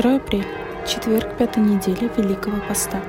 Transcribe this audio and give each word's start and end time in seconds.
2 0.00 0.16
апреля, 0.16 0.46
четверг 0.86 1.36
пятой 1.36 1.62
недели 1.62 2.10
Великого 2.16 2.56
Поста. 2.66 3.02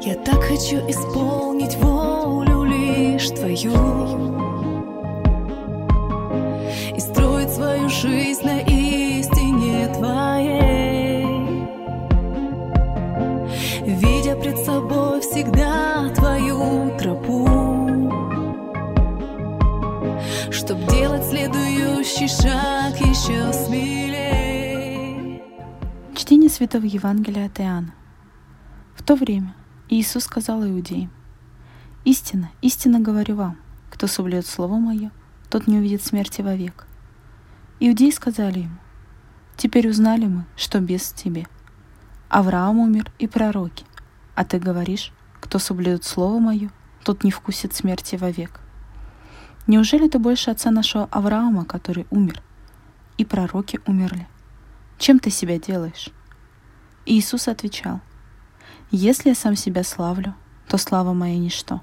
Я 0.00 0.14
так 0.24 0.42
хочу 0.42 0.78
исполнить 0.88 1.76
волю 1.76 2.64
лишь 2.64 3.28
твою 3.28 3.74
И 6.96 7.00
строить 7.00 7.50
свою 7.50 7.90
жизнь 7.90 8.46
на 8.46 8.60
истине 8.60 9.92
твоей 9.94 11.26
Видя 13.84 14.36
пред 14.36 14.56
собой 14.64 15.20
всегда 15.20 15.67
следующий 22.08 22.42
шаг 22.42 22.96
еще 23.00 23.52
смелее 23.52 25.42
Чтение 26.14 26.48
Святого 26.48 26.84
Евангелия 26.84 27.46
от 27.46 27.60
Иоанна. 27.60 27.94
В 28.94 29.02
то 29.02 29.14
время 29.14 29.54
Иисус 29.90 30.24
сказал 30.24 30.64
иудеям, 30.64 31.10
«Истинно, 32.04 32.50
истинно 32.62 33.00
говорю 33.00 33.36
вам, 33.36 33.58
кто 33.90 34.06
соблюет 34.06 34.46
Слово 34.46 34.78
Мое, 34.78 35.10
тот 35.50 35.66
не 35.66 35.78
увидит 35.78 36.02
смерти 36.02 36.40
вовек». 36.40 36.86
Иудеи 37.78 38.10
сказали 38.10 38.60
ему, 38.60 38.78
«Теперь 39.56 39.88
узнали 39.88 40.26
мы, 40.26 40.46
что 40.56 40.80
без 40.80 41.12
тебе. 41.12 41.46
Авраам 42.28 42.78
умер 42.78 43.12
и 43.18 43.26
пророки, 43.26 43.84
а 44.34 44.44
ты 44.44 44.58
говоришь, 44.58 45.12
кто 45.40 45.58
соблюдет 45.58 46.04
Слово 46.04 46.38
Мое, 46.38 46.70
тот 47.04 47.22
не 47.22 47.30
вкусит 47.30 47.74
смерти 47.74 48.16
вовек. 48.16 48.60
Неужели 49.68 50.08
ты 50.08 50.18
больше 50.18 50.50
отца 50.50 50.70
нашего 50.72 51.04
Авраама, 51.12 51.64
который 51.64 52.06
умер, 52.10 52.42
и 53.18 53.24
пророки 53.24 53.78
умерли? 53.86 54.26
Чем 54.98 55.20
ты 55.20 55.30
себя 55.30 55.58
делаешь?» 55.58 56.08
Иисус 57.06 57.46
отвечал, 57.48 58.00
если 58.90 59.28
я 59.28 59.34
сам 59.34 59.54
себя 59.54 59.84
славлю, 59.84 60.34
то 60.66 60.78
слава 60.78 61.12
моя 61.12 61.36
ничто. 61.36 61.82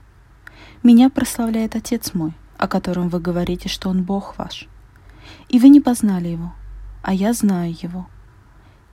Меня 0.82 1.12
прославляет 1.12 1.76
Отец 1.76 2.16
мой, 2.16 2.34
о 2.58 2.68
котором 2.68 3.10
вы 3.10 3.20
говорите, 3.20 3.70
что 3.70 3.90
Он 3.90 4.04
Бог 4.04 4.38
ваш. 4.40 4.68
И 5.48 5.60
вы 5.60 5.70
не 5.70 5.82
познали 5.82 6.30
Его, 6.30 6.54
а 7.04 7.14
я 7.14 7.34
знаю 7.34 7.76
Его. 7.80 8.08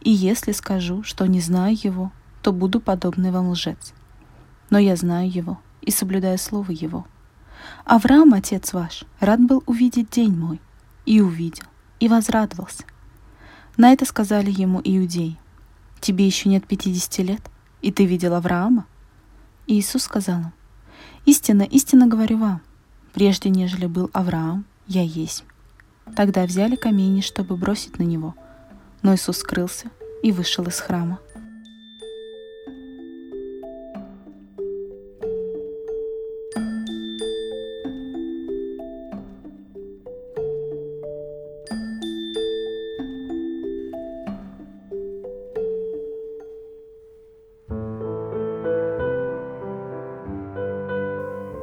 И 0.03 0.11
если 0.11 0.53
скажу, 0.53 1.03
что 1.03 1.27
не 1.27 1.41
знаю 1.41 1.75
Его, 1.83 2.13
то 2.43 2.53
буду 2.53 2.81
подобный 2.81 3.31
вам 3.31 3.49
лжец. 3.49 3.95
Но 4.69 4.79
я 4.79 4.97
знаю 4.97 5.31
Его 5.31 5.59
и 5.81 5.91
соблюдаю 5.91 6.37
Слово 6.37 6.73
Его. 6.73 7.07
Авраам, 7.85 8.35
Отец 8.35 8.73
ваш, 8.73 9.05
рад 9.21 9.41
был 9.41 9.63
увидеть 9.67 10.11
день 10.11 10.37
мой, 10.37 10.61
и 11.07 11.21
увидел, 11.21 11.65
и 12.01 12.09
возрадовался. 12.09 12.85
На 13.77 13.93
это 13.93 14.05
сказали 14.05 14.51
ему 14.51 14.81
иудеи. 14.83 15.39
Тебе 16.01 16.27
еще 16.27 16.49
нет 16.49 16.67
пятидесяти 16.67 17.23
лет, 17.23 17.43
и 17.81 17.91
ты 17.91 18.05
видел 18.05 18.35
Авраама? 18.35 18.87
И 19.67 19.79
Иисус 19.79 20.03
сказал 20.03 20.41
им, 20.41 20.53
истинно, 21.25 21.63
истинно 21.63 22.07
говорю 22.07 22.39
вам, 22.39 22.61
прежде 23.15 23.51
нежели 23.51 23.87
был 23.87 24.11
Авраам, 24.13 24.65
я 24.87 25.03
есть. 25.03 25.45
Тогда 26.17 26.45
взяли 26.45 26.77
камни, 26.77 27.21
чтобы 27.21 27.57
бросить 27.57 27.99
на 27.99 28.03
него. 28.03 28.35
Но 29.03 29.15
Иисус 29.15 29.39
скрылся 29.39 29.91
и 30.23 30.33
вышел 30.33 30.65
из 30.67 30.79
храма. 30.79 31.19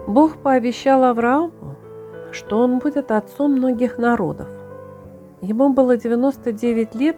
Бог 0.09 0.37
пообещал 0.37 1.03
Аврааму, 1.03 1.75
что 2.31 2.57
он 2.57 2.79
будет 2.79 3.11
отцом 3.11 3.51
многих 3.51 3.99
народов. 3.99 4.47
Ему 5.39 5.71
было 5.71 5.97
99 5.97 6.95
лет, 6.95 7.17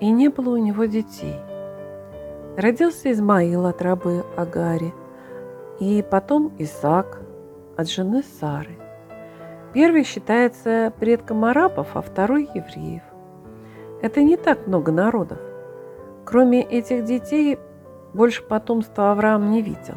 и 0.00 0.10
не 0.10 0.28
было 0.28 0.54
у 0.54 0.56
него 0.56 0.86
детей. 0.86 1.36
Родился 2.56 3.12
Измаил 3.12 3.66
от 3.66 3.82
рабы 3.82 4.24
Агари, 4.38 4.94
и 5.80 6.02
потом 6.02 6.50
Исаак 6.56 7.20
от 7.76 7.90
жены 7.90 8.22
Сары. 8.40 8.78
Первый 9.74 10.04
считается 10.04 10.90
предком 10.98 11.44
арабов, 11.44 11.88
а 11.92 12.00
второй– 12.00 12.48
евреев. 12.54 13.02
Это 14.00 14.22
не 14.22 14.38
так 14.38 14.66
много 14.66 14.92
народов. 14.92 15.40
Кроме 16.24 16.62
этих 16.62 17.04
детей, 17.04 17.58
больше 18.14 18.42
потомства 18.42 19.12
Авраам 19.12 19.50
не 19.50 19.60
видел. 19.60 19.96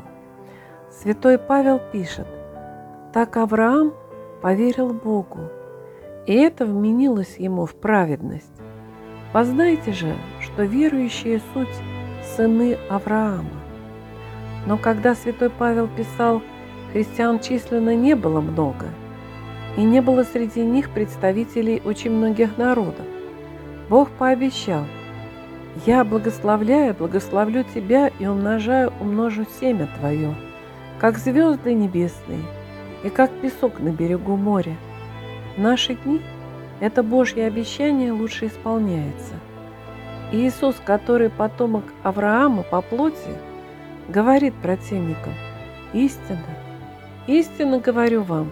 Святой 0.92 1.38
Павел 1.38 1.80
пишет, 1.94 2.28
«Так 3.14 3.38
Авраам 3.38 3.94
поверил 4.42 4.92
Богу, 4.92 5.40
и 6.26 6.34
это 6.34 6.66
вменилось 6.66 7.38
ему 7.38 7.66
в 7.66 7.76
праведность. 7.76 8.52
Познайте 9.32 9.94
же, 9.94 10.14
что 10.42 10.64
верующие 10.64 11.42
суть 11.54 11.70
сыны 12.36 12.78
Авраама». 12.90 13.50
Но 14.68 14.78
когда 14.78 15.16
святой 15.16 15.50
Павел 15.50 15.88
писал, 15.88 16.42
христиан 16.92 17.40
численно 17.40 17.96
не 17.96 18.14
было 18.14 18.42
много, 18.42 18.88
и 19.78 19.84
не 19.84 20.02
было 20.02 20.24
среди 20.24 20.62
них 20.62 20.90
представителей 20.90 21.82
очень 21.86 22.12
многих 22.12 22.58
народов. 22.58 23.06
Бог 23.88 24.10
пообещал, 24.10 24.84
«Я 25.86 26.04
благословляю, 26.04 26.94
благословлю 26.94 27.64
тебя 27.64 28.10
и 28.20 28.26
умножаю, 28.26 28.92
умножу 29.00 29.46
семя 29.62 29.88
твое» 29.98 30.36
как 31.02 31.18
звезды 31.18 31.74
небесные 31.74 32.44
и 33.04 33.10
как 33.10 33.32
песок 33.42 33.80
на 33.80 33.90
берегу 33.90 34.36
моря. 34.36 34.78
В 35.58 35.60
наши 35.60 35.96
дни 35.96 36.22
это 36.80 37.02
Божье 37.02 37.48
обещание 37.48 38.12
лучше 38.12 38.46
исполняется. 38.46 39.34
И 40.32 40.48
Иисус, 40.48 40.76
который 40.86 41.32
потомок 41.32 41.86
Авраама 42.04 42.62
по 42.62 42.84
плоти, 42.84 43.36
говорит 44.10 44.54
противникам, 44.62 45.34
истинно, 45.92 46.56
истинно 47.26 47.80
говорю 47.80 48.22
вам, 48.22 48.52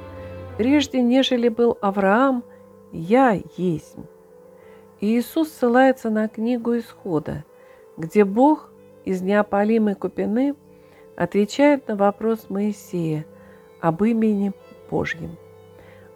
прежде 0.57 1.03
нежели 1.03 1.49
был 1.49 1.77
Авраам, 1.81 2.43
я 2.91 3.39
есть. 3.57 3.95
И 4.99 5.19
Иисус 5.19 5.49
ссылается 5.49 6.09
на 6.09 6.27
книгу 6.27 6.75
Исхода, 6.75 7.45
где 7.95 8.25
Бог 8.25 8.71
из 9.05 9.21
неопалимой 9.21 9.93
купины– 9.93 10.55
отвечает 11.19 11.85
на 11.89 11.97
вопрос 11.97 12.49
Моисея 12.49 13.25
об 13.81 14.01
имени 14.03 14.53
Божьем. 14.89 15.37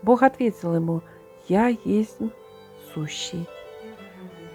Бог 0.02 0.24
ответил 0.24 0.75
ему, 0.75 1.02
«Я 1.50 1.68
есть 1.68 2.18
сущий». 2.94 3.46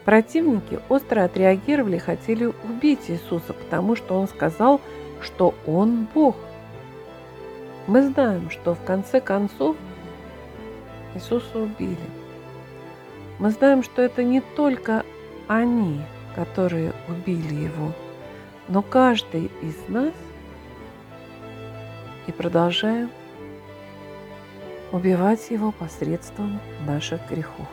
Противники 0.07 0.81
остро 0.89 1.25
отреагировали, 1.25 1.99
хотели 1.99 2.47
убить 2.47 3.11
Иисуса, 3.11 3.53
потому 3.53 3.95
что 3.95 4.19
он 4.19 4.27
сказал, 4.27 4.81
что 5.21 5.55
он 5.67 6.09
Бог. 6.15 6.35
Мы 7.87 8.03
знаем, 8.09 8.49
что 8.49 8.75
в 8.75 8.83
конце 8.85 9.21
концов 9.21 9.77
Иисуса 11.15 11.59
убили. 11.59 11.99
Мы 13.39 13.51
знаем, 13.51 13.83
что 13.83 14.01
это 14.01 14.25
не 14.25 14.41
только 14.41 15.05
они, 15.47 16.01
которые 16.35 16.95
убили 17.07 17.55
его, 17.55 17.93
но 18.69 18.81
каждый 18.81 19.51
из 19.61 19.77
нас 19.89 20.15
и 22.29 22.33
продолжаем 22.33 23.11
убивать 24.93 25.51
его 25.51 25.73
посредством 25.73 26.61
наших 26.87 27.27
грехов. 27.29 27.67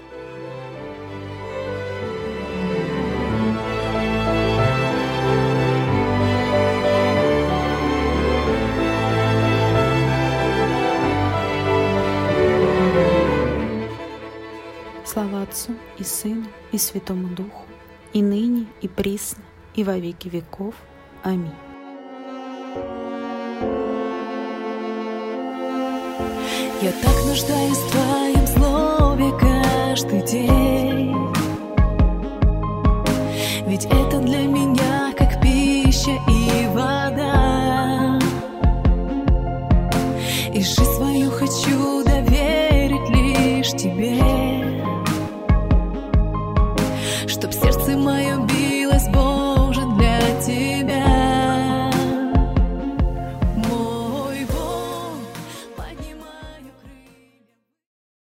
Слава 15.03 15.43
Отцу 15.43 15.73
и 15.97 16.03
Сыну 16.03 16.45
и 16.71 16.77
Святому 16.77 17.27
Духу, 17.27 17.65
и 18.13 18.21
ныне, 18.21 18.67
и 18.81 18.87
присно, 18.87 19.43
и 19.75 19.83
во 19.83 19.97
веки 19.97 20.29
веков. 20.29 20.75
Аминь. 21.23 21.51
Я 26.81 26.91
так 26.91 27.25
нуждаюсь 27.25 27.77
в 27.77 27.91
твоем 27.91 28.47
слове 28.47 29.31
каждый 29.39 30.21
день. 30.23 31.15
Ведь 33.65 33.85
это 33.85 34.19
для 34.19 34.41
меня 34.41 35.13
как 35.17 35.41
пища 35.41 36.11
и 36.27 36.67
вода. 36.73 38.19
И 40.53 40.61
жизнь 40.61 40.83
свою 40.97 41.31
хочу 41.31 42.03
доверить 42.03 43.09
лишь 43.09 43.71
тебе. 43.71 44.19
Чтоб 47.25 47.53
сердце 47.53 47.97
мое 47.97 48.37
билось 48.45 49.07
боль 49.07 49.44